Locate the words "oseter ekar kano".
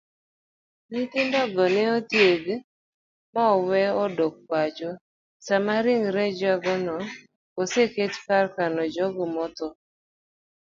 7.61-8.81